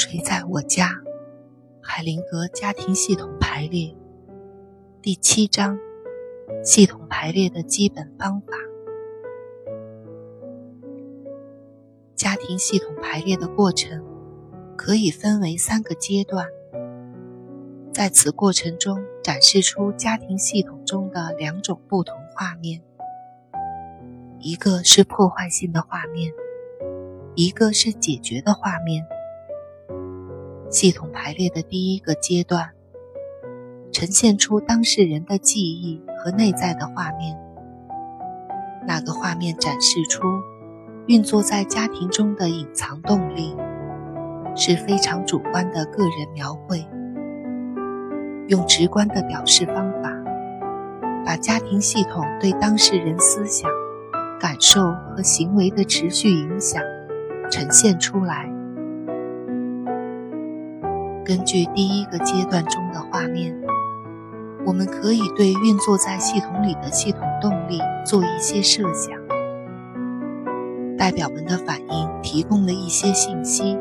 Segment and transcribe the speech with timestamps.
[0.00, 0.92] 谁在我家？
[1.82, 3.92] 海灵格家庭系统排列
[5.02, 5.76] 第七章：
[6.62, 8.52] 系统排列的基本方法。
[12.14, 14.00] 家庭系统排列的过程
[14.76, 16.46] 可以分为三个阶段，
[17.92, 22.80] 在此过程中展示出家庭系统中的两种不同画面：
[24.38, 26.32] 一个是破坏性的画面，
[27.34, 29.04] 一个是解决的画面。
[30.70, 32.70] 系统排列的第一个阶段，
[33.90, 37.38] 呈现出当事人的记忆和内在的画面。
[38.86, 40.22] 那个画面展示出
[41.06, 43.56] 运作在家庭中的隐藏动力，
[44.54, 46.86] 是非常主观的个人描绘。
[48.48, 50.10] 用直观的表示方法，
[51.24, 53.70] 把家庭系统对当事人思想、
[54.38, 56.82] 感受和行为的持续影响
[57.50, 58.57] 呈现出来。
[61.28, 63.54] 根据第一个阶段中的画面，
[64.64, 69.12] 我们可以对运作在系统里的系统动力做一些设想。
[70.96, 73.76] 代表们的反应提供了一些信息，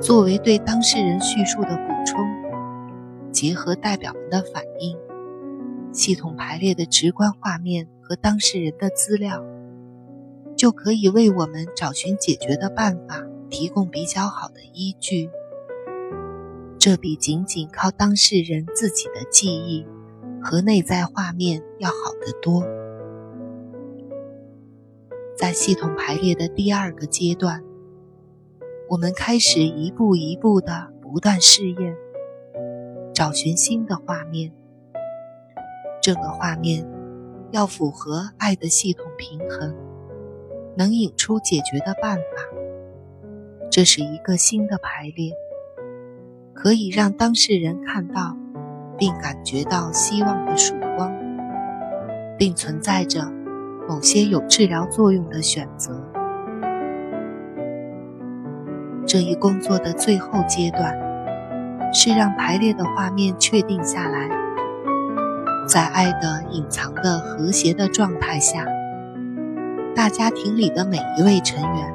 [0.00, 2.26] 作为对当事人叙述的补充。
[3.30, 4.96] 结合代表们的反应，
[5.92, 9.44] 系统排列的直观画面和当事人的资料，
[10.56, 15.28] 就可以为我们找寻解决的办法提供比较好的依据。
[16.86, 19.84] 这比仅仅靠当事人自己的记忆
[20.40, 22.62] 和内在画面要好得多。
[25.36, 27.64] 在系统排列的第二个阶段，
[28.88, 31.96] 我们开始一步一步的不断试验，
[33.12, 34.52] 找寻新的画面。
[36.00, 36.88] 这个画面
[37.50, 39.74] 要符合爱的系统平衡，
[40.76, 42.22] 能引出解决的办法。
[43.72, 45.32] 这是一个新的排列。
[46.56, 48.34] 可以让当事人看到，
[48.96, 51.12] 并感觉到希望的曙光，
[52.38, 53.30] 并存在着
[53.86, 56.02] 某些有治疗作用的选择。
[59.06, 60.98] 这一工作的最后阶段，
[61.92, 64.28] 是让排列的画面确定下来，
[65.68, 68.64] 在爱的隐藏的和谐的状态下，
[69.94, 71.94] 大家庭里的每一位成员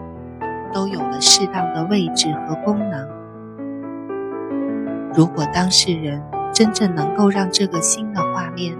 [0.71, 3.20] 都有了适当的位置和功能。
[5.13, 6.23] 如果当事人
[6.53, 8.77] 真正能够让这个新的画面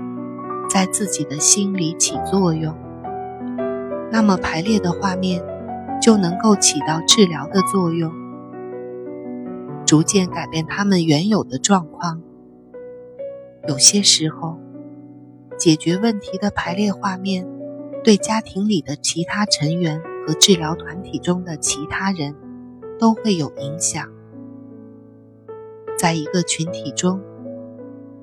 [0.69, 2.73] 在自己的心里起作用，
[4.09, 5.43] 那么排列的画面
[6.01, 8.13] 就能够起到治疗的作用，
[9.85, 12.21] 逐渐改变他们原有的状况。
[13.67, 14.57] 有些时候，
[15.57, 17.45] 解决问题的排列画面
[18.03, 22.35] 对家庭里的其他成员和治疗团体中的其他人
[22.97, 24.07] 都会有影响。
[26.01, 27.21] 在一个群体中，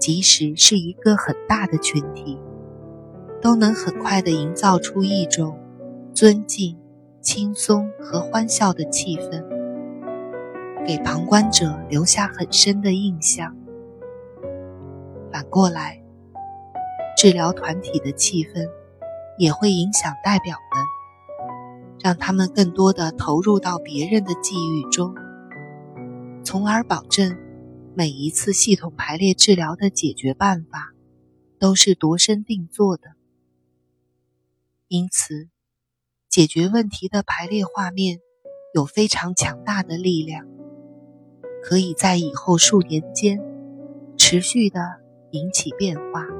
[0.01, 2.37] 即使是一个很大的群体，
[3.41, 5.57] 都能很快地营造出一种
[6.13, 6.77] 尊敬、
[7.21, 9.45] 轻松和欢笑的气氛，
[10.85, 13.55] 给旁观者留下很深的印象。
[15.31, 16.03] 反过来，
[17.17, 18.69] 治疗团体的气氛
[19.39, 20.85] 也会影响代表们，
[22.03, 25.15] 让他们更多地投入到别人的际遇中，
[26.43, 27.33] 从而保证。
[27.99, 30.95] 每一次系统排列治疗的解决办法
[31.59, 33.17] 都是度身定做的，
[34.87, 35.49] 因此，
[36.31, 38.21] 解决问题的排列画面
[38.73, 40.47] 有非常强大的力量，
[41.61, 43.41] 可以在以后数年间
[44.17, 44.79] 持续的
[45.33, 46.38] 引起变化。